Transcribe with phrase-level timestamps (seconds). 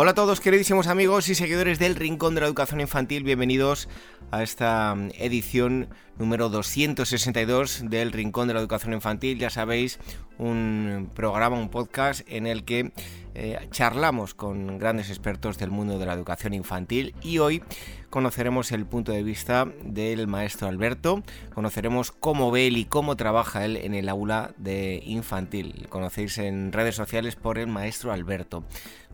[0.00, 3.88] Hola a todos queridísimos amigos y seguidores del Rincón de la Educación Infantil, bienvenidos
[4.30, 5.88] a esta edición
[6.18, 9.98] número 262 del Rincón de la Educación Infantil, ya sabéis,
[10.38, 12.92] un programa, un podcast en el que
[13.34, 17.64] eh, charlamos con grandes expertos del mundo de la educación infantil y hoy
[18.08, 23.64] conoceremos el punto de vista del maestro Alberto, conoceremos cómo ve él y cómo trabaja
[23.64, 25.88] él en el aula de infantil.
[25.88, 28.62] conocéis en redes sociales por el maestro Alberto.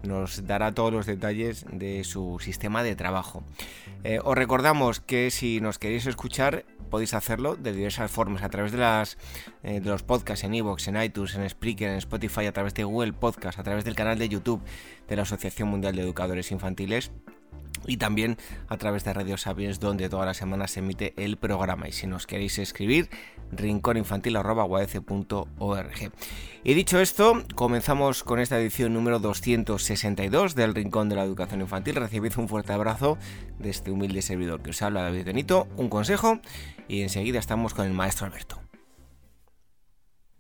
[0.06, 3.42] Nos dará todos los detalles de su sistema de trabajo.
[4.02, 8.70] Eh, os recordamos que si nos queréis escuchar podéis hacerlo de diversas formas a través
[8.70, 9.18] de, las,
[9.64, 12.84] eh, de los podcasts en iVoox, en iTunes, en Spreaker, en Spotify, a través de
[12.84, 14.62] Google Podcast, a través del canal de YouTube
[15.08, 17.10] de la Asociación Mundial de Educadores Infantiles
[17.86, 18.36] y también
[18.68, 21.88] a través de Radio Sapiens donde todas las semanas se emite el programa.
[21.88, 23.08] Y si nos queréis escribir
[23.52, 26.12] rincóninfantil.org
[26.64, 31.96] y dicho esto comenzamos con esta edición número 262 del Rincón de la Educación Infantil.
[31.96, 33.18] Recibid un fuerte abrazo
[33.58, 35.68] de este humilde servidor que os habla David Benito.
[35.76, 36.40] Un consejo
[36.88, 38.60] y enseguida estamos con el maestro Alberto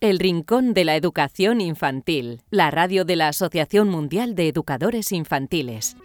[0.00, 5.96] El Rincón de la Educación Infantil, la radio de la Asociación Mundial de Educadores Infantiles.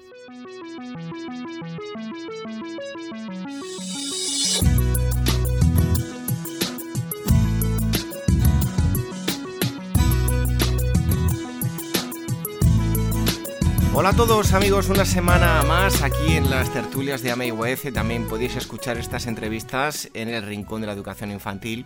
[13.94, 17.92] Hola a todos amigos, una semana más aquí en las tertulias de AMEIWF.
[17.94, 21.86] También podéis escuchar estas entrevistas en el Rincón de la Educación Infantil.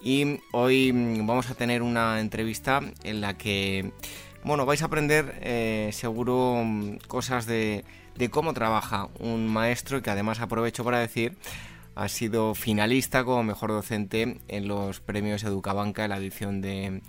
[0.00, 3.92] Y hoy mm, vamos a tener una entrevista en la que,
[4.44, 7.84] bueno, vais a aprender eh, seguro mm, cosas de,
[8.30, 11.36] cómo trabaja un maestro que además aprovecho para decir
[11.94, 17.00] ha sido finalista como mejor docente en los premios Educabanca en la edición de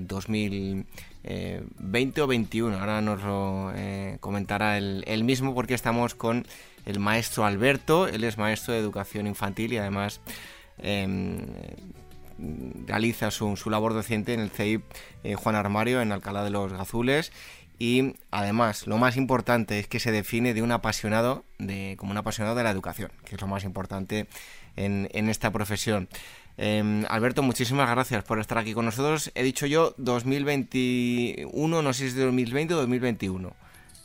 [0.00, 0.86] 2000
[1.24, 2.78] eh, 20 eh, o 21.
[2.78, 3.72] Ahora nos lo
[4.20, 6.46] comentará él, mismo porque estamos con
[6.86, 8.08] el maestro Alberto.
[8.08, 10.22] Él es maestro de educación infantil y además
[10.78, 11.36] em,
[12.86, 14.82] realiza su, labor docente en el CEIP
[15.22, 17.32] eh, Juan Armario en Alcalá de los Gazules.
[17.78, 22.16] Y además, lo más importante es que se define de un apasionado, de, como un
[22.16, 24.26] apasionado de la educación, que es lo más importante
[24.76, 26.08] en, en esta profesión.
[26.56, 29.32] Em, Alberto, muchísimas gracias por estar aquí con nosotros.
[29.34, 33.52] He dicho yo 2021, no sé si es de 2020 o 2021.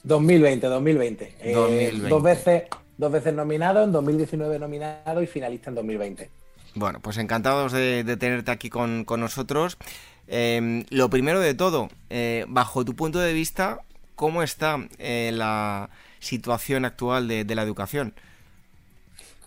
[0.03, 1.35] 2020, 2020.
[1.41, 2.63] Eh, dos, veces,
[2.97, 6.29] dos veces nominado, en 2019 nominado y finalista en 2020.
[6.75, 9.77] Bueno, pues encantados de, tenerte aquí con, nosotros.
[10.27, 13.81] Em, lo primero de todo, eh, bajo tu punto de vista,
[14.15, 15.89] ¿cómo está eh, la
[16.19, 18.13] situación actual de la educación?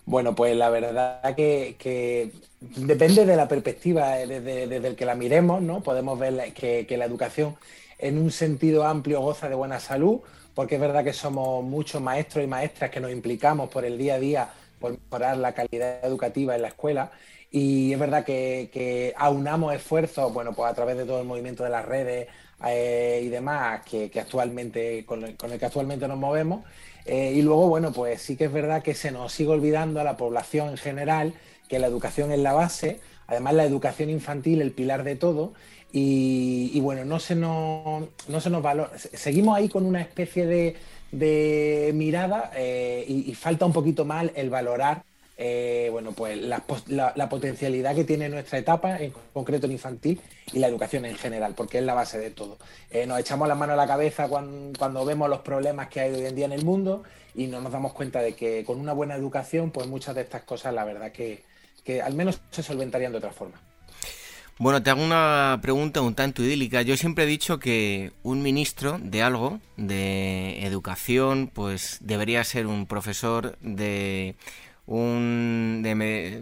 [0.05, 5.61] Bueno, pues la verdad que, depende de la perspectiva eh, desde, el que la miremos,
[5.61, 5.81] ¿no?
[5.81, 7.55] Podemos ver que, la educación
[7.99, 10.19] en un sentido amplio goza de buena salud,
[10.53, 14.15] porque es verdad que somos muchos maestros y maestras que nos implicamos por el día
[14.15, 14.49] a día
[14.83, 17.11] por mejorar la calidad educativa en la escuela.
[17.49, 21.69] Y es verdad que, aunamos esfuerzos, bueno, pues a través de todo el movimiento de
[21.69, 22.27] las redes
[22.67, 26.65] eh, y demás, que, actualmente, con el, que actualmente nos movemos.
[27.05, 30.03] Eh, y luego, bueno, pues sí que es verdad que se nos sigue olvidando a
[30.03, 31.33] la población en general
[31.69, 35.53] que la educación es la base, además la educación infantil el pilar de todo,
[35.93, 40.75] y, bueno, no se nos, no se nos valora, seguimos ahí con una especie de,
[41.13, 45.03] de mirada eh, y, falta un poquito mal el valorar
[45.37, 50.21] eh, bueno, pues la, potencialidad que tiene nuestra etapa, en concreto en infantil,
[50.51, 52.57] y la educación en general, porque es la base de todo.
[52.91, 56.25] Eh, nos echamos las manos a la cabeza cuando, vemos los problemas que hay hoy
[56.25, 59.15] en día en el mundo y no nos damos cuenta de que con una buena
[59.15, 61.43] educación, pues muchas de estas cosas, la verdad que,
[61.83, 63.59] que al menos se solventarían de otra forma.
[64.59, 66.83] Bueno, te hago una pregunta un tanto idílica.
[66.83, 72.85] Yo siempre he dicho que un ministro de algo, de educación, pues debería ser un
[72.85, 74.35] profesor de
[74.85, 75.81] un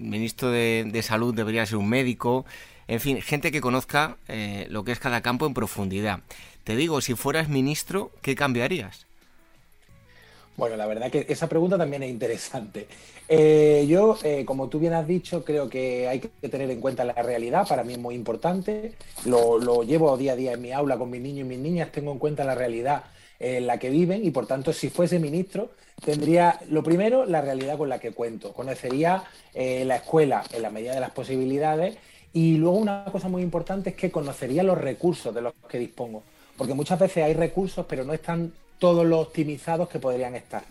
[0.01, 2.45] ministro de, salud, debería ser un médico,
[2.87, 6.19] en fin, gente que conozca eh, lo que es cada campo en profundidad.
[6.65, 9.07] Te digo, si fueras ministro, ¿qué cambiarías?
[10.57, 12.87] Bueno, la verdad que esa pregunta también es interesante.
[13.27, 17.05] Eh, yo, eh, como tú bien has dicho, creo que hay que tener en cuenta
[17.05, 18.93] la realidad, para mí es muy importante.
[19.25, 22.11] Lo, llevo día a día en mi aula con mis niños y mis niñas, tengo
[22.11, 23.05] en cuenta la realidad
[23.39, 25.71] en la que viven y por tanto si fuese ministro
[26.05, 29.23] tendría lo primero la realidad con la que cuento, conocería
[29.55, 31.97] eh, la escuela en la medida de las posibilidades
[32.33, 36.21] y luego una cosa muy importante es que conocería los recursos de los que dispongo,
[36.55, 40.63] porque muchas veces hay recursos pero no están todos los optimizados que podrían estar.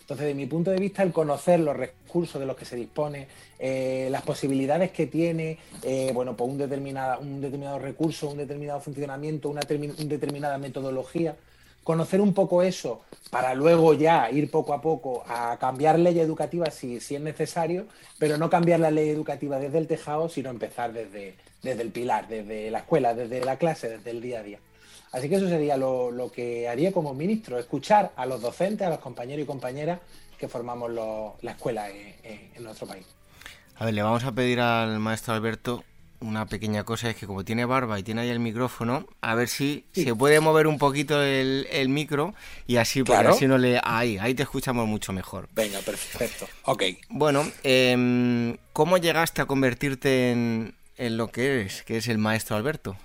[0.00, 3.28] Entonces, de mi punto de vista, el conocer los recursos de los que se dispone,
[3.58, 8.80] eh, las posibilidades que tiene, eh, bueno, pues un, determinado, un determinado recurso, un determinado
[8.80, 11.36] funcionamiento, una, determinada metodología,
[11.84, 16.70] conocer un poco eso para luego ya ir poco a poco a cambiar ley educativa
[16.70, 17.86] si, si es necesario,
[18.18, 22.26] pero no cambiar la ley educativa desde el tejado, sino empezar desde, desde el pilar,
[22.26, 24.58] desde la escuela, desde la clase, desde el día a día.
[25.12, 29.00] Así que eso sería lo, que haría como ministro, escuchar a los docentes, a los
[29.00, 30.00] compañeros y compañeras
[30.38, 30.90] que formamos
[31.42, 33.04] la escuela en, nuestro país.
[33.76, 35.84] A ver, le vamos a pedir al maestro Alberto
[36.20, 39.48] una pequeña cosa, es que como tiene barba y tiene ahí el micrófono, a ver
[39.48, 42.34] si se puede mover un poquito el, micro
[42.66, 43.30] y así, claro.
[43.30, 43.80] así no le...
[43.82, 45.48] Ahí, ahí te escuchamos mucho mejor.
[45.54, 46.46] Venga, perfecto.
[46.64, 46.82] Ok.
[47.08, 52.56] Bueno, em, ¿cómo llegaste a convertirte en, en lo que eres, que es el maestro
[52.56, 52.96] Alberto?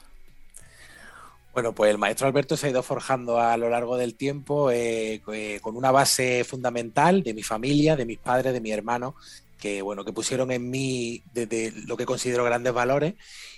[1.56, 5.22] Bueno, pues el maestro Alberto se ha ido forjando a lo largo del tiempo eh,
[5.32, 9.16] eh, con una base fundamental de mi familia, de mis padres, de mi hermano,
[9.58, 13.14] que bueno, que pusieron en mí desde lo que considero grandes valores.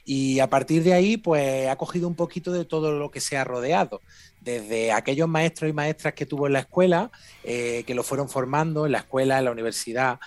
[0.06, 3.36] Y a partir de ahí, pues ha cogido un poquito de todo lo que se
[3.36, 4.00] ha rodeado.
[4.42, 7.10] Desde aquellos maestros y maestras que tuvo en la escuela,
[7.44, 10.20] eh, que lo fueron formando en la escuela, en la universidad,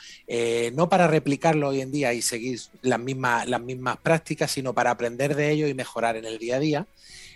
[0.72, 4.90] no para replicarlo hoy en día y seguir las mismas, las mismas prácticas, sino para
[4.90, 6.86] aprender de ellos y mejorar en el día a día.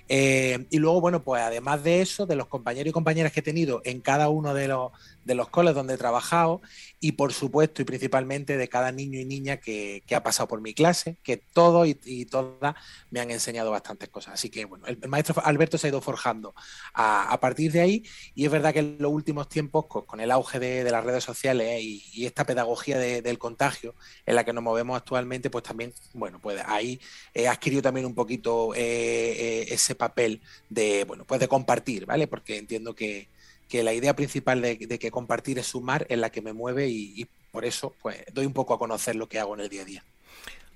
[0.09, 3.43] Eh, y luego, bueno, pues además de eso, de los compañeros y compañeras que he
[3.43, 4.93] tenido en cada uno de los,
[5.25, 6.61] de los coles donde he trabajado
[7.00, 10.75] y por supuesto y principalmente de cada niño y niña que, ha pasado por mi
[10.75, 12.75] clase, que todos y, todas
[13.11, 14.35] me han enseñado bastantes cosas.
[14.35, 16.55] Así que bueno, el, maestro Alberto se ha ido forjando
[16.94, 20.58] a, partir de ahí y es verdad que en los últimos tiempos, con, el auge
[20.58, 23.94] de, las redes sociales y, esta pedagogía del contagio
[24.25, 27.01] en la que nos movemos actualmente, pues también, bueno, pues ahí
[27.34, 32.27] he adquirido también un poquito eh, eh, ese papel de, bueno, pues de compartir, ¿vale?
[32.27, 33.29] Porque entiendo que,
[33.74, 37.26] que la idea principal de, que compartir es sumar es la que me mueve y,
[37.50, 39.84] por eso pues doy un poco a conocer lo que hago en el día a
[39.84, 40.04] día.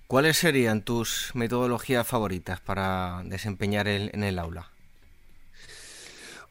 [0.08, 4.72] ¿Cuáles serían tus metodologías favoritas para desempeñar en el aula?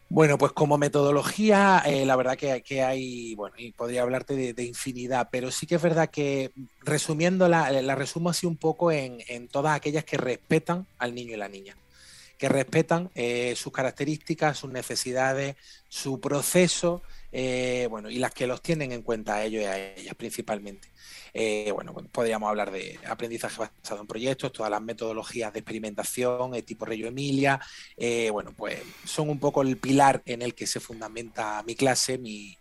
[0.08, 5.28] Bueno, pues como metodología, eh, la verdad que, hay, bueno, y podría hablarte de, infinidad,
[5.30, 10.06] pero sí que es verdad que resumiéndola, la resumo así un poco en todas aquellas
[10.06, 11.76] que respetan al niño y la niña
[12.38, 15.56] que respetan eh, sus características, sus necesidades,
[15.90, 17.02] su proceso,
[17.32, 20.90] eh, bueno, y las que los tienen en cuenta a ellos y a ellas principalmente.
[21.34, 26.86] Eh, bueno, podríamos hablar de aprendizaje basado en proyectos, todas las metodologías de experimentación, tipo
[26.86, 27.60] Reyo Emilia,
[28.32, 32.58] bueno, pues son un poco el pilar en el que se fundamenta mi clase y,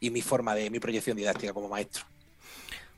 [0.00, 2.04] y mi forma de mi proyección didáctica como maestro.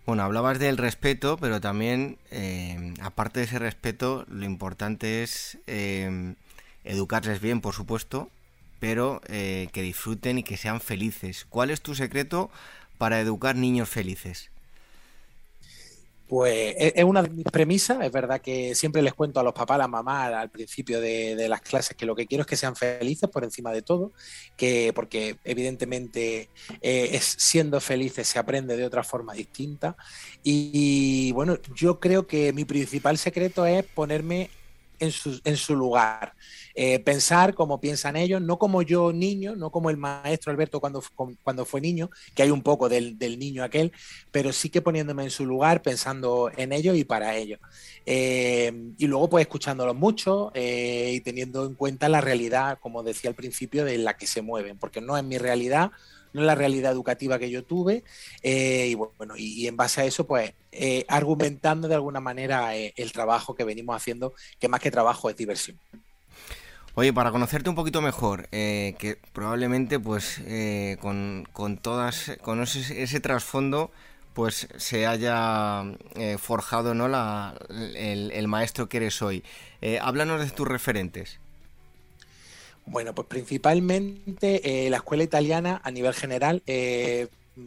[0.08, 6.34] Bueno, hablabas del respeto, pero también, eh, aparte de ese respeto, lo importante es eh,
[6.82, 8.30] educarles bien, por supuesto,
[8.80, 11.44] pero eh, que disfruten y que sean felices.
[11.50, 12.50] ¿Cuál es tu secreto
[12.96, 14.50] para educar niños felices?
[16.28, 19.76] Pues es una de mis premisas, es verdad que siempre les cuento a los papás,
[19.76, 22.76] a las mamás al principio de, las clases que lo que quiero es que sean
[22.76, 24.12] felices por encima de todo,
[24.54, 26.50] que porque evidentemente
[26.82, 29.96] eh, es siendo felices se aprende de otra forma distinta.
[30.42, 34.50] Y, bueno, yo creo que mi principal secreto es ponerme
[34.98, 36.34] en su, lugar.
[36.74, 41.02] Eh, pensar como piensan ellos, no como yo niño, no como el maestro Alberto cuando,
[41.42, 43.92] cuando fue niño, que hay un poco del, niño aquel,
[44.30, 47.60] pero sí que poniéndome en su lugar, pensando en ellos y para ellos.
[48.06, 53.30] Eh, y luego pues escuchándolos mucho eh, y teniendo en cuenta la realidad, como decía
[53.30, 55.90] al principio, de la que se mueven, porque no es mi realidad,
[56.46, 58.04] la realidad educativa que yo tuve,
[58.42, 60.54] y bueno, y, en base a eso, pues
[61.08, 65.78] argumentando de alguna manera el trabajo que venimos haciendo, que más que trabajo es diversión.
[66.98, 71.46] Oye, para conocerte un poquito mejor, eh, que probablemente pues eh, con,
[71.80, 73.92] todas, con ese, trasfondo
[74.34, 75.84] pues se haya
[76.16, 77.06] eh, forjado ¿no?
[77.06, 79.44] La, el, maestro que eres hoy.
[80.00, 81.38] háblanos de tus referentes.
[82.90, 86.62] Bueno, pues principalmente la escuela italiana a nivel general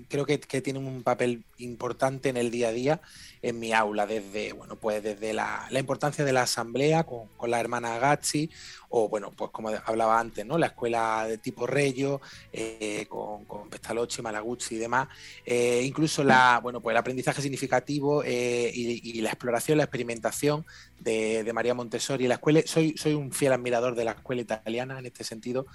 [0.10, 3.01] creo que, que, tiene un papel importante en el día a día
[3.41, 7.60] en mi aula, desde, bueno, pues desde la, importancia de la asamblea con, con, la
[7.60, 8.50] hermana Gazzi
[8.91, 10.57] o bueno, pues como hablaba antes, ¿no?
[10.57, 12.19] La escuela de tipo Reyo,
[12.51, 15.07] eh, con, con, Pestalozzi, Malaguzzi y demás,
[15.45, 20.65] eh, incluso la, bueno, pues el aprendizaje significativo eh, y, la exploración, la experimentación
[21.00, 22.27] de, María Montessori.
[22.27, 25.65] La escuela, soy, soy un fiel admirador de la escuela italiana en este sentido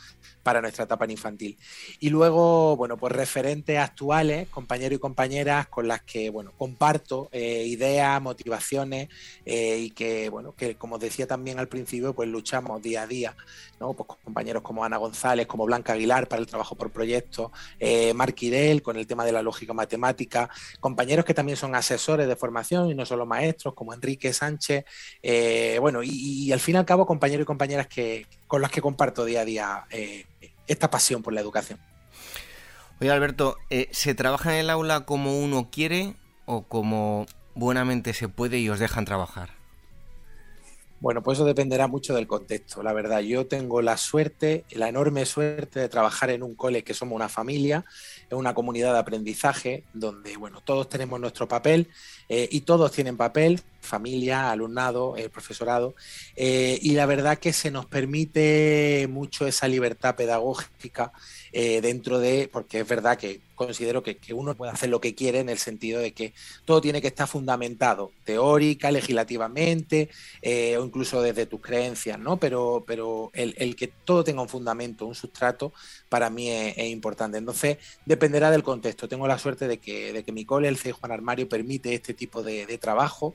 [0.42, 1.56] para nuestra etapa infantil.
[2.00, 3.78] Y luego, bueno, pues referentes
[4.50, 9.08] compañeros y compañeras con las que, bueno, comparto ideas, motivaciones
[9.44, 13.36] y que, bueno, que como decía también al principio, pues luchamos día a día,
[13.80, 13.92] ¿no?
[13.92, 18.40] Pues compañeros como Ana González, como Blanca Aguilar para el trabajo por proyectos, eh, Marc
[18.42, 20.48] Irel con el tema de la lógica matemática,
[20.80, 24.84] compañeros que también son asesores de formación y no solo maestros, como Enrique Sánchez,
[25.22, 28.80] eh, bueno, y, al fin y al cabo compañeros y compañeras que, con las que
[28.80, 30.26] comparto día a día eh,
[30.66, 31.78] esta pasión por la educación.
[33.00, 38.28] Oye Alberto, eh, ¿se trabaja en el aula como uno quiere o como buenamente se
[38.28, 39.50] puede y os dejan trabajar?
[40.98, 42.82] Bueno, pues eso dependerá mucho del contexto.
[42.82, 46.94] La verdad, yo tengo la suerte, la enorme suerte de trabajar en un cole que
[46.94, 47.84] somos una familia,
[48.30, 51.88] en una comunidad de aprendizaje, donde, bueno, todos tenemos nuestro papel
[52.30, 55.94] eh, y todos tienen papel, familia, alumnado, el profesorado,
[56.36, 61.12] eh, y la verdad que se nos permite mucho esa libertad pedagógica
[61.52, 65.40] eh, dentro de, porque es verdad que considero que, uno puede hacer lo que quiere
[65.40, 66.34] en el sentido de que
[66.66, 70.10] todo tiene que estar fundamentado, teórica, legislativamente,
[70.78, 72.36] o incluso desde tus creencias, ¿no?
[72.36, 75.72] Pero, pero el, que todo tenga un fundamento, un sustrato,
[76.10, 77.38] para mí es, importante.
[77.38, 79.08] Entonces, dependerá del contexto.
[79.08, 80.92] Tengo la suerte de que, de que mi cole, el C.
[80.92, 83.34] Juan Armario, permite este tipo de, trabajo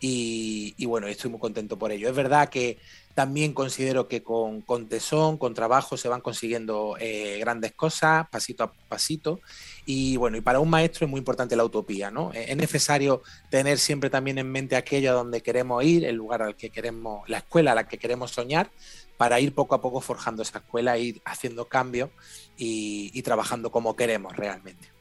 [0.00, 2.08] y, bueno, estoy muy contento por ello.
[2.08, 2.78] Es verdad que
[3.14, 8.72] también considero que con, tesón, con trabajo, se van consiguiendo eh, grandes cosas, pasito a
[8.88, 9.40] pasito.
[9.86, 12.32] Y bueno, y para un maestro es muy importante la utopía, ¿no?
[12.34, 16.56] Es necesario tener siempre también en mente aquello a donde queremos ir, el lugar al
[16.56, 18.70] que queremos, la escuela a la que queremos soñar,
[19.16, 22.10] para ir poco a poco forjando esa escuela, ir haciendo cambios
[22.58, 24.95] y trabajando como queremos realmente.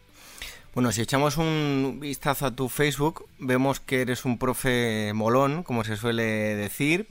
[0.75, 5.85] Bueno, si echamos un vistazo a tu Facebook, vemos que eres un profe molón, como
[5.85, 7.07] se suele decir.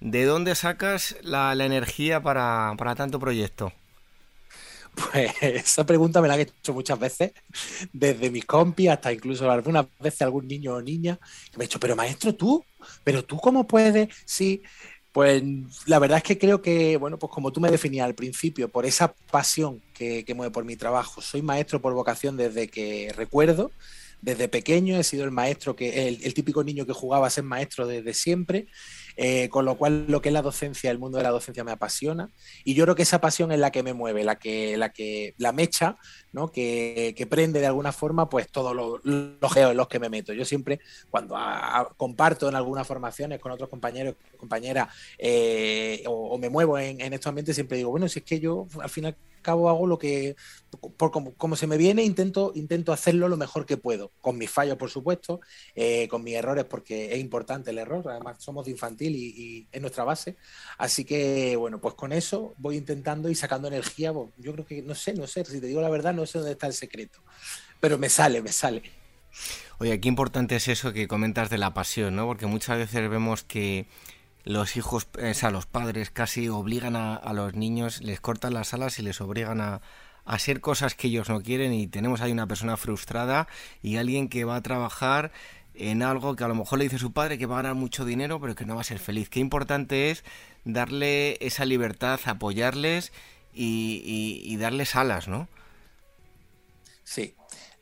[0.00, 3.74] ¿De dónde sacas la, energía para, tanto proyecto?
[4.94, 7.32] Pues esa pregunta me la han hecho muchas veces,
[7.92, 11.18] desde mis compis hasta incluso algunas veces algún niño o niña
[11.50, 12.64] que me ha dicho, pero maestro, tú,
[13.02, 14.62] pero tú cómo puedes, sí,
[15.14, 15.44] pues
[15.86, 18.84] la verdad es que creo que, bueno, pues como tú me definías al principio, por
[18.84, 23.70] esa pasión que, mueve por mi trabajo, soy maestro por vocación desde que recuerdo,
[24.24, 27.86] desde pequeño he sido el maestro que, el, típico niño que jugaba a ser maestro
[27.86, 28.66] desde siempre
[29.16, 31.70] eh, con lo cual lo que es la docencia, el mundo de la docencia me
[31.70, 32.30] apasiona
[32.64, 35.34] y yo creo que esa pasión es la que me mueve, la que la, que,
[35.36, 35.98] la mecha,
[36.32, 36.50] ¿no?
[36.50, 40.32] que, prende de alguna forma pues todos los geos en los que me meto.
[40.32, 41.36] Yo siempre cuando
[41.98, 44.88] comparto en algunas formaciones con otros compañeros, compañeras
[45.18, 48.66] eh, o, me muevo en, en estos ambientes, siempre digo, bueno, si es que yo
[48.80, 50.34] al final cabo hago lo que,
[50.96, 54.76] por como, se me viene, intento, intento hacerlo lo mejor que puedo, con mis fallos,
[54.76, 55.40] por supuesto,
[55.76, 59.80] eh, con mis errores, porque es importante el error, además somos de infantil y, es
[59.80, 60.36] nuestra base.
[60.78, 64.12] Así que, bueno, pues con eso voy intentando y sacando energía.
[64.38, 66.52] yo creo que, no sé, no sé, si te digo la verdad, no sé dónde
[66.52, 67.20] está el secreto,
[67.78, 68.82] pero me sale, me sale.
[69.78, 72.26] Oye, qué importante es eso que comentas de la pasión, ¿no?
[72.26, 73.86] Porque muchas veces vemos que
[74.44, 78.98] los hijos, o sea, los padres casi obligan a, los niños, les cortan las alas
[78.98, 79.80] y les obligan a,
[80.38, 83.46] ser cosas que ellos no quieren y tenemos ahí una persona frustrada
[83.82, 85.32] y alguien que va a trabajar
[85.74, 88.04] en algo que a lo mejor le dice su padre que va a ganar mucho
[88.04, 89.28] dinero pero que no va a ser feliz.
[89.28, 90.24] Qué importante es
[90.64, 93.12] darle esa libertad, apoyarles
[93.52, 95.48] y, darles alas, ¿no?
[97.04, 97.34] Sí,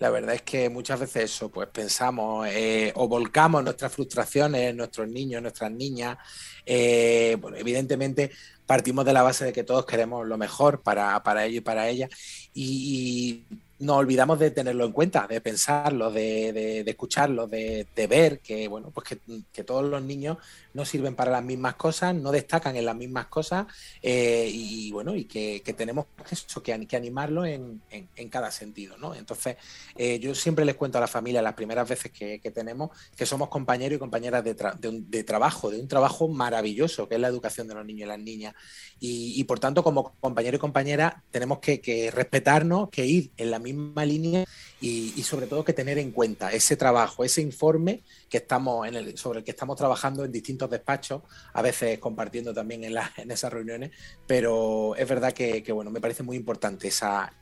[0.02, 5.08] la verdad es que muchas veces eso, pues pensamos eh, o volcamos nuestras frustraciones, nuestros
[5.08, 6.18] niños, nuestras niñas.
[6.66, 8.32] Eh, bueno, evidentemente
[8.66, 11.88] partimos de la base de que todos queremos lo mejor para, para ellos y para
[11.88, 12.10] ellas.
[12.52, 13.44] y,
[13.82, 18.92] nos olvidamos de tenerlo en cuenta, de pensarlo, de, de, escucharlo, de, ver que, bueno,
[18.94, 19.18] pues
[19.52, 20.38] que, todos los niños
[20.72, 23.66] no sirven para las mismas cosas, no destacan en las mismas cosas
[24.00, 29.16] eh, y, bueno, y que, tenemos eso, que, que animarlo en, en, cada sentido, ¿no?
[29.16, 29.56] Entonces,
[29.96, 33.48] eh, yo siempre les cuento a la familia las primeras veces que, tenemos que somos
[33.48, 37.74] compañeros y compañeras de, de, trabajo, de un trabajo maravilloso que es la educación de
[37.74, 38.54] los niños y las niñas.
[39.00, 43.58] Y, y por tanto, como compañero y compañera, tenemos que respetarnos, que ir en la
[43.58, 44.44] misma misma línea
[44.80, 49.16] y, sobre todo que tener en cuenta ese trabajo, ese informe que estamos en el,
[49.16, 53.52] sobre el que estamos trabajando en distintos despachos, a veces compartiendo también en, en esas
[53.52, 53.92] reuniones,
[54.26, 57.32] pero es verdad que, bueno, me parece muy importante esa,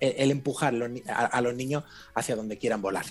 [0.00, 0.74] el, empujar
[1.08, 3.06] a, los niños hacia donde quieran volar.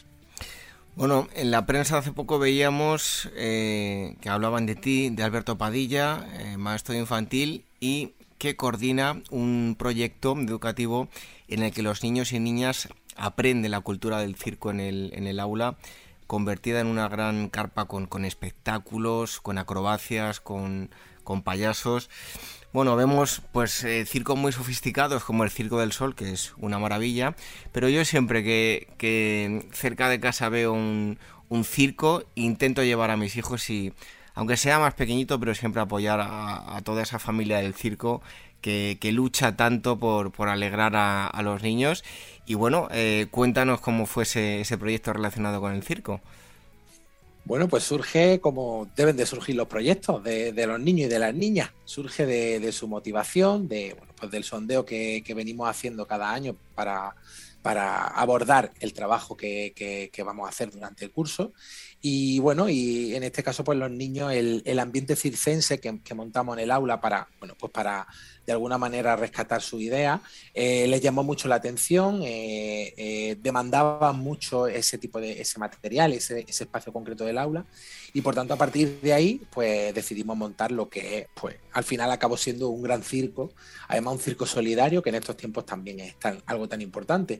[0.96, 6.28] Bueno, en la prensa hace poco veíamos eh, que hablaban de ti, de Alberto Padilla,
[6.34, 11.08] eh, maestro infantil, y que coordina un proyecto educativo
[11.48, 15.28] en el que los niños y niñas aprenden la cultura del circo en el, en
[15.28, 15.78] el aula,
[16.28, 20.90] convertida en una gran carpa con, con espectáculos, con acrobacias, con,
[21.24, 22.10] con, payasos.
[22.72, 26.80] Bueno, vemos pues eh, circos muy sofisticados como el Circo del Sol, que es una
[26.80, 27.36] maravilla,
[27.72, 33.18] pero yo siempre que, que cerca de casa veo un, un circo, intento llevar a
[33.18, 33.94] mis hijos y
[34.34, 38.22] aunque sea más pequeñito, pero siempre apoyar a, toda esa familia del circo
[38.62, 42.04] que, lucha tanto por, alegrar a, los niños.
[42.46, 46.22] Y bueno, eh, cuéntanos cómo fue ese, proyecto relacionado con el circo.
[47.46, 51.36] Bueno, pues surge como deben de surgir los proyectos de, los niños y de las
[51.36, 51.72] niñas.
[51.84, 57.16] Surge de, su motivación, de, pues del sondeo que, venimos haciendo cada año para,
[58.16, 61.52] abordar el trabajo que, vamos a hacer durante el curso
[62.06, 66.14] y bueno, y en este caso, pues los niños, el, el ambiente circense que, que,
[66.14, 68.06] montamos en el aula para, bueno, pues para
[68.46, 70.22] de alguna manera rescatar su idea,
[70.54, 76.12] eh, les llamó mucho la atención, eh, eh, demandaban mucho ese tipo de ese material,
[76.12, 77.66] ese, ese, espacio concreto del aula,
[78.12, 82.12] y por tanto a partir de ahí, pues decidimos montar lo que pues al final
[82.12, 83.54] acabó siendo un gran circo,
[83.88, 87.40] además un circo solidario que en estos tiempos también es algo tan importante.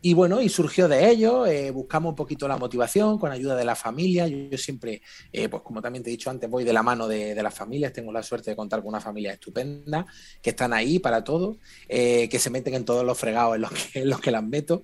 [0.00, 3.74] Y bueno, y surgió de ello, buscamos un poquito la motivación con ayuda de la
[3.74, 7.08] familia yo, siempre, eh, pues como también te he dicho antes, voy de la mano
[7.08, 7.92] de, las familias.
[7.92, 10.06] Tengo la suerte de contar con una familia estupenda,
[10.42, 13.70] que están ahí para todo, eh, que se meten en todos los fregados en los
[13.72, 14.82] que, los que las meto.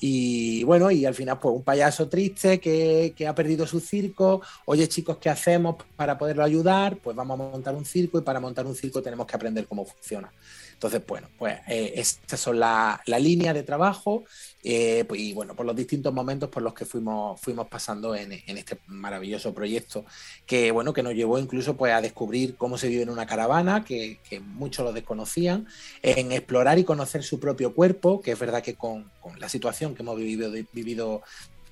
[0.00, 4.40] Y bueno, y al final, pues un payaso triste que, ha perdido su circo.
[4.64, 6.98] Oye, chicos, ¿qué hacemos para poderlo ayudar?
[6.98, 9.84] Pues vamos a montar un circo y para montar un circo tenemos que aprender cómo
[9.84, 10.32] funciona.
[10.72, 14.24] Entonces, bueno, pues eh, estas son la, la línea de trabajo
[14.64, 18.32] eh, pues, y bueno, por los distintos momentos por los que fuimos, fuimos pasando en,
[18.32, 20.04] este maravilloso proyecto,
[20.46, 23.84] que bueno, que nos llevó incluso pues a descubrir cómo se vive en una caravana,
[23.84, 25.66] que, muchos lo desconocían,
[26.02, 29.94] en explorar y conocer su propio cuerpo, que es verdad que con, con la situación
[29.94, 31.22] que hemos vivido, vivido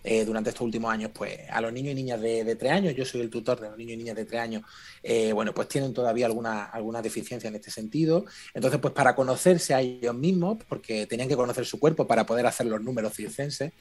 [0.08, 3.04] eh, durante estos últimos años, pues a los niños y niñas de, tres años, yo
[3.04, 4.62] soy el tutor de los niños y niñas de tres años,
[5.02, 6.70] eh, bueno, pues tienen todavía alguna,
[7.02, 8.24] deficiencia en este sentido.
[8.54, 12.46] Entonces, pues para conocerse a ellos mismos, porque tenían que conocer su cuerpo para poder
[12.46, 13.72] hacer los números circenses,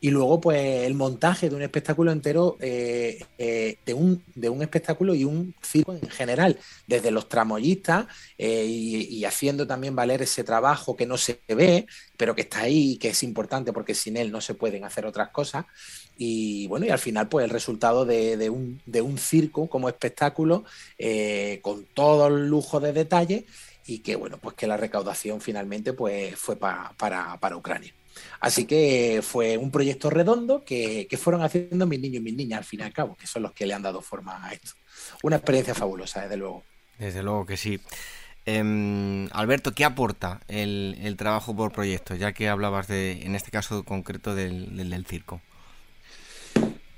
[0.00, 3.18] y luego, pues, el montaje de un espectáculo entero, eh,
[3.84, 8.06] de, un, de un espectáculo y un circo en general, desde los tramoyistas
[8.38, 11.86] y, haciendo también valer ese trabajo que no se ve,
[12.22, 15.06] pero que está ahí y que es importante porque sin él no se pueden hacer
[15.06, 15.66] otras cosas.
[16.16, 20.64] Y bueno, y al final, pues el resultado de, un, de un, circo como espectáculo,
[21.62, 23.44] con todo el lujo de detalle,
[23.88, 27.92] y que bueno, pues que la recaudación finalmente pues, fue para, para Ucrania.
[28.38, 32.64] Así que fue un proyecto redondo que, fueron haciendo mis niños y mis niñas al
[32.64, 34.72] fin y al cabo, que son los que le han dado forma a esto.
[35.24, 36.62] Una experiencia fabulosa, desde luego.
[36.98, 37.80] Desde luego que sí.
[38.44, 42.18] Em, Alberto, ¿qué aporta el, trabajo por proyectos?
[42.18, 45.40] Ya que hablabas de, en este caso concreto del, del circo.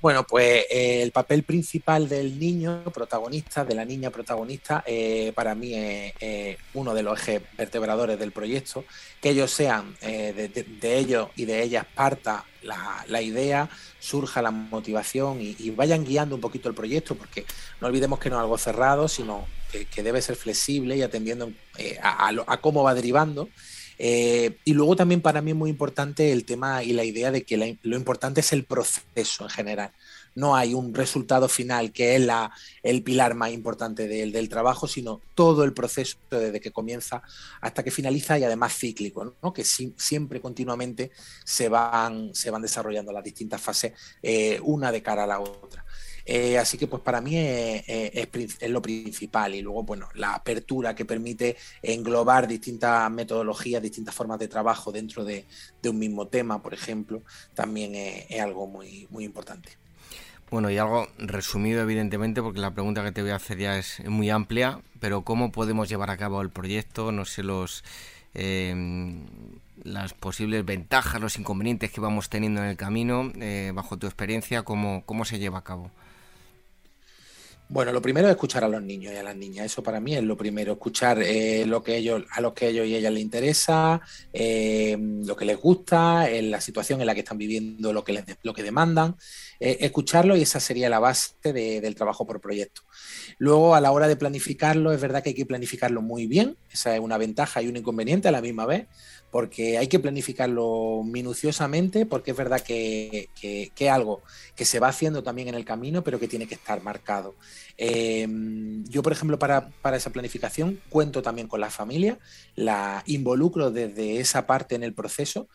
[0.05, 5.55] Bueno, pues eh, el papel principal del niño protagonista, de la niña protagonista, eh, para
[5.55, 8.85] mí es uno de los ejes vertebradores del proyecto.
[9.19, 13.67] Que ellos sean, eh, de, ellos y de ellas parta la, idea,
[13.99, 17.43] surja la motivación y, vayan guiando un poquito el proyecto, porque
[17.81, 21.51] no olvidemos que no es algo cerrado, sino que, debe ser flexible y atendiendo
[22.03, 23.49] a, cómo va derivando.
[23.97, 27.43] Eh, y luego también para mí es muy importante el tema y la idea de
[27.43, 29.91] que lo importante es el proceso en general.
[30.35, 32.51] No hay un resultado final que es la,
[32.83, 37.21] el pilar más importante del trabajo, sino todo el proceso desde que comienza
[37.61, 39.53] hasta que finaliza y además cíclico, ¿no?
[39.53, 41.11] que siempre continuamente
[41.45, 45.84] se van, se van desarrollando las distintas fases, eh, una de cara a la otra.
[46.25, 48.27] Eh, así que pues para mí es,
[48.67, 54.47] lo principal y luego bueno la apertura que permite englobar distintas metodologías, distintas formas de
[54.47, 55.45] trabajo dentro de,
[55.83, 57.21] un mismo tema, por ejemplo,
[57.53, 59.77] también es, algo muy, muy importante.
[60.49, 64.03] Bueno, y algo resumido evidentemente, porque la pregunta que te voy a hacer ya es
[64.05, 67.11] muy amplia, pero ¿cómo podemos llevar a cabo el proyecto?
[67.11, 67.83] No sé los...
[68.33, 69.25] Em,
[69.83, 74.63] las posibles ventajas, los inconvenientes que vamos teniendo en el camino, eh, bajo tu experiencia,
[74.63, 75.91] ¿cómo, ¿cómo se lleva a cabo?
[77.67, 79.65] Bueno, lo primero es escuchar a los niños y a las niñas.
[79.65, 80.73] Eso para mí es lo primero.
[80.73, 84.01] Escuchar eh, lo que ellos, a los que ellos y ellas les interesa,
[84.31, 88.13] eh, lo que les gusta, en la situación en la que están viviendo, lo que
[88.13, 89.15] les, lo que demandan.
[89.59, 92.81] Eh, escucharlo y esa sería la base del trabajo por proyecto.
[93.39, 96.57] Luego, a la hora de planificarlo, es verdad que hay que planificarlo muy bien.
[96.71, 98.85] Esa es una ventaja y un inconveniente a la misma vez
[99.31, 104.21] porque hay que planificarlo minuciosamente, porque es verdad que es algo
[104.55, 107.35] que se va haciendo también en el camino, pero que tiene que estar marcado.
[107.77, 112.17] Em, yo, por ejemplo, para, para, esa planificación cuento también con la familia,
[112.55, 115.49] la involucro desde esa parte en el proceso,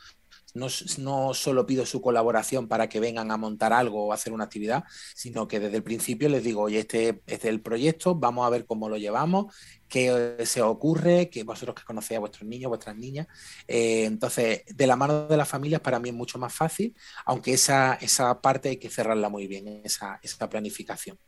[0.55, 0.67] no,
[0.99, 4.85] no, solo pido su colaboración para que vengan a montar algo o hacer una actividad,
[5.15, 8.51] sino que desde el principio les digo, oye, este, este es el proyecto, vamos a
[8.51, 9.55] ver cómo lo llevamos,
[9.91, 13.27] qué se ocurre, que vosotros que conocéis a vuestros niños, vuestras niñas.
[13.69, 16.95] Eh, entonces, de la mano de las familias para mí es mucho más fácil,
[17.27, 21.19] aunque esa, esa parte hay que cerrarla muy bien, esa, esa planificación.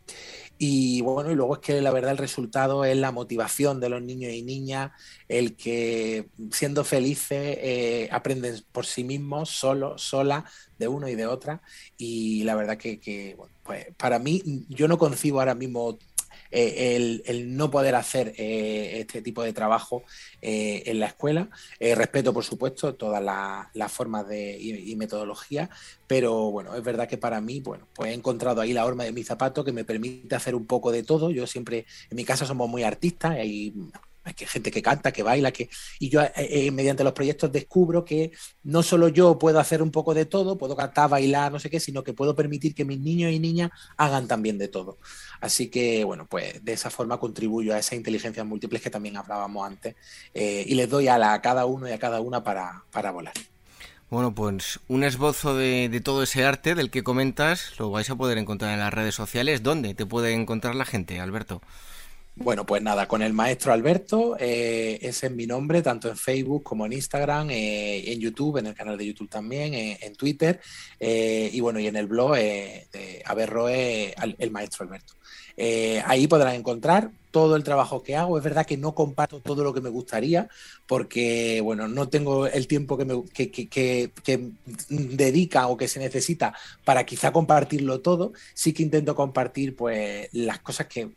[0.57, 4.01] Y bueno, y luego es que la verdad el resultado es la motivación de los
[4.01, 4.93] niños y niñas,
[5.29, 10.45] el que siendo felices eh, aprenden por sí mismos, solo, sola,
[10.79, 11.63] de uno y de otra.
[11.97, 15.99] Y la verdad que, pues para mí, yo no concibo ahora mismo
[16.53, 20.05] eh, el, no poder hacer eh, este tipo de trabajo
[20.41, 21.49] eh, en la escuela.
[21.81, 23.23] respeto, por supuesto, todas
[23.75, 25.71] las formas de, y, metodología,
[26.07, 29.13] pero bueno, es verdad que para mí, bueno, pues he encontrado ahí la horma de
[29.13, 31.31] mi zapato que me permite hacer un poco de todo.
[31.31, 33.73] Yo siempre, en mi casa somos muy artistas, y
[34.25, 38.05] hay gente que canta, que baila, que y yo eh, eh, mediante los proyectos descubro
[38.05, 38.33] que
[38.63, 41.81] no solo yo puedo hacer un poco de todo, puedo cantar, bailar, no sé qué,
[41.81, 44.99] sino que puedo permitir que mis niños y niñas hagan también de todo.
[45.41, 49.67] Así que, bueno, pues de esa forma contribuyo a esas inteligencias múltiples que también hablábamos
[49.67, 49.97] antes
[50.35, 53.11] eh, y les doy a, la, a cada uno y a cada una para, para
[53.11, 53.35] volar.
[54.09, 58.15] Bueno, pues un esbozo de, de, todo ese arte del que comentas lo vais a
[58.15, 59.63] poder encontrar en las redes sociales.
[59.63, 61.63] ¿Dónde te puede encontrar la gente, Alberto?
[62.35, 66.63] Bueno, pues nada, con el maestro Alberto, eh, ese es mi nombre, tanto en Facebook
[66.63, 70.59] como en Instagram, eh, en YouTube, en el canal de YouTube también, eh, en Twitter,
[70.99, 75.15] y bueno, y en el blog de Averroe, el maestro Alberto.
[75.57, 78.39] Eh, ahí podrán encontrar todo el trabajo que hago.
[78.39, 80.49] Es verdad que no comparto todo lo que me gustaría
[80.87, 84.51] porque, bueno, no tengo el tiempo que, me, que,
[84.89, 88.33] dedica o que se necesita para quizá compartirlo todo.
[88.55, 91.09] Sí que intento compartir pues las cosas que,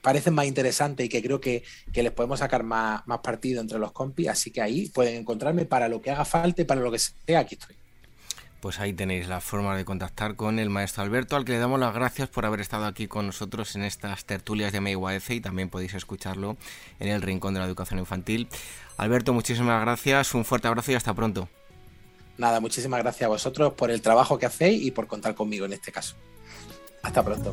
[0.00, 3.92] parecen más interesantes y que creo que, les podemos sacar más, más partido entre los
[3.92, 4.28] compis.
[4.28, 7.40] Así que ahí pueden encontrarme para lo que haga falta y para lo que sea.
[7.40, 7.76] Aquí estoy
[8.64, 11.78] pues ahí tenéis la forma de contactar con el maestro Alberto, al que le damos
[11.78, 15.68] las gracias por haber estado aquí con nosotros en estas tertulias de MIUAF y también
[15.68, 16.56] podéis escucharlo
[16.98, 18.48] en el Rincón de la Educación Infantil.
[18.96, 21.46] Alberto, muchísimas gracias, un fuerte abrazo y hasta pronto.
[22.38, 25.74] Nada, muchísimas gracias a vosotros por el trabajo que hacéis y por contar conmigo en
[25.74, 26.14] este caso.
[27.02, 27.52] Hasta pronto.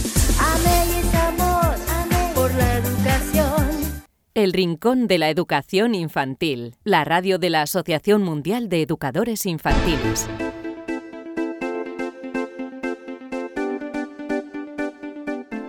[4.41, 10.27] El Rincón de la Educación Infantil, la radio de la Asociación Mundial de Educadores Infantiles.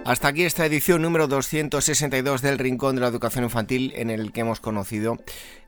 [0.06, 4.40] Hasta aquí esta edición número 262 del Rincón de la Educación Infantil en el que
[4.40, 5.18] hemos conocido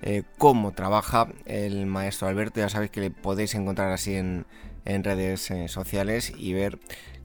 [0.00, 2.60] eh, cómo trabaja el maestro Alberto.
[2.60, 4.46] Ya sabéis que le podéis encontrar así en,
[4.86, 6.78] redes eh, sociales y ver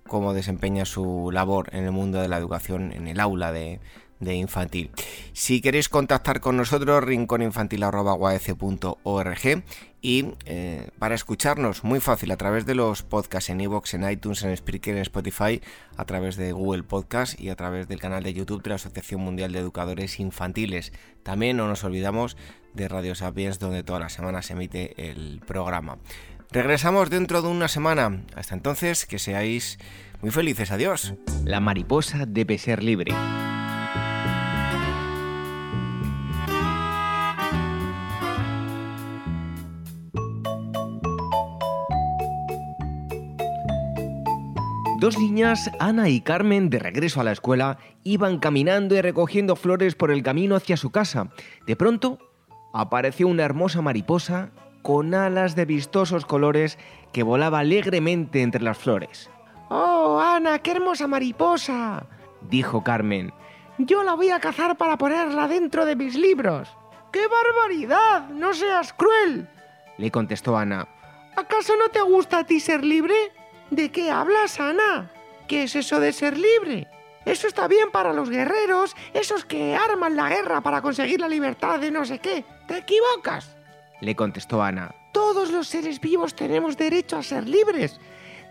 [0.05, 3.79] cómo desempeña su labor en el mundo de la educación, en el aula de,
[4.19, 4.91] de infantil.
[5.33, 9.63] Si queréis contactar con nosotros, rincóninfantil.org
[10.01, 14.43] y eh, para escucharnos, muy fácil, a través de los podcasts en iVoox, en iTunes,
[14.43, 15.61] en Spreaker, en Spotify,
[15.97, 19.21] a través de Google Podcast y a través del canal de YouTube de la Asociación
[19.21, 20.93] Mundial de Educadores Infantiles.
[21.23, 22.37] También no nos olvidamos
[22.73, 25.97] de Radio Sapiens, donde todas las semanas se emite el programa.
[26.51, 28.23] Regresamos dentro de una semana.
[28.35, 29.77] Hasta entonces, que seáis
[30.21, 30.71] muy felices.
[30.71, 31.13] Adiós.
[31.45, 33.13] La mariposa debe ser libre.
[45.09, 49.95] Dos niñas, Ana y Carmen, de regreso a la escuela, iban caminando y recogiendo flores
[49.95, 51.31] por el camino hacia su casa.
[51.65, 52.19] De pronto,
[52.75, 54.51] apareció una hermosa mariposa
[54.83, 56.77] con alas de vistosos colores
[57.11, 59.31] que volaba alegremente entre las flores.
[59.69, 62.05] ¡Oh, Ana, qué hermosa mariposa!
[62.47, 63.33] dijo Carmen.
[63.79, 66.69] Yo la voy a cazar para ponerla dentro de mis libros.
[67.11, 68.29] ¡Qué barbaridad!
[68.29, 69.49] ¡No seas cruel!
[69.97, 70.87] le contestó Ana.
[71.35, 73.15] ¿Acaso no te gusta a ti ser libre?
[73.71, 75.11] ¿De qué hablas, Ana?
[75.47, 76.87] ¿Qué es eso de ser libre?
[77.25, 81.79] Eso está bien para los guerreros, esos que arman la guerra para conseguir la libertad
[81.79, 82.43] de no sé qué.
[82.67, 83.55] Te equivocas.
[84.01, 84.95] Le contestó Ana.
[85.11, 87.99] Todos los seres vivos tenemos derecho a ser libres.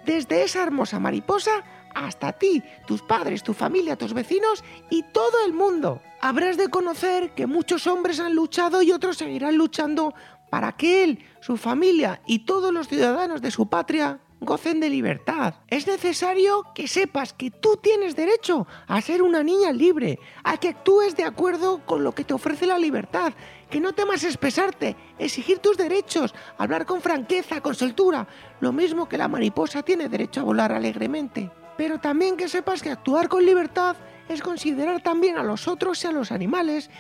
[0.05, 5.53] Desde esa hermosa mariposa hasta ti, tus padres, tu familia, tus vecinos y todo el
[5.53, 6.01] mundo.
[6.21, 10.15] Habrás de conocer que muchos hombres han luchado y otros seguirán luchando
[10.51, 15.55] para que él, su familia y todos los ciudadanos de su patria gocen de libertad.
[15.69, 20.69] Es necesario que sepas que tú tienes derecho a ser una niña libre, a que
[20.69, 23.33] actúes de acuerdo con lo que te ofrece la libertad,
[23.71, 28.27] que no temas expresarte, exigir tus derechos, hablar con franqueza, con soltura,
[28.61, 31.51] lo mismo que la mariposa tiene derecho a volar alegremente.
[31.77, 33.97] Pero también que sepas que actuar con libertad
[34.29, 36.91] es considerar también a los otros y a los animales,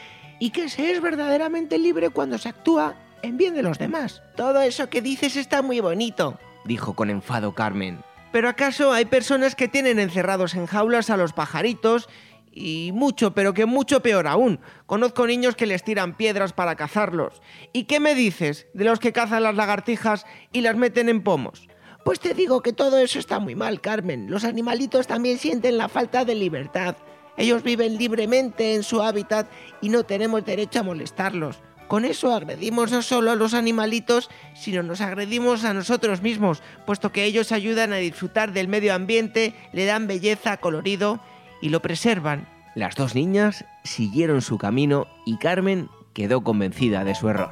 [0.40, 4.22] y que se es verdaderamente libre cuando se actúa en bien de los demás.
[4.36, 8.04] Todo eso que dices está muy bonito, dijo con enfado Carmen.
[8.30, 12.08] ¿Pero acaso hay personas que tienen encerrados en jaulas a los pajaritos?
[12.52, 14.60] Y mucho, pero que mucho peor aún.
[14.86, 17.40] Conozco niños que les tiran piedras para cazarlos.
[17.72, 21.68] ¿Y qué me dices de los que cazan las lagartijas y las meten en pomos?
[22.04, 24.30] Pues te digo que todo eso está muy mal, Carmen.
[24.30, 26.96] Los animalitos también sienten la falta de libertad.
[27.36, 29.48] Ellos viven libremente en su hábitat
[29.80, 31.60] y no tenemos derecho a molestarlos.
[31.88, 37.12] Con eso agredimos no solo a los animalitos, sino nos agredimos a nosotros mismos, puesto
[37.12, 41.18] que ellos ayudan a disfrutar del medio ambiente, le dan belleza, colorido
[41.62, 42.46] y lo preservan.
[42.74, 47.50] Las dos niñas siguieron su camino y Carmen quedó convencida de su error.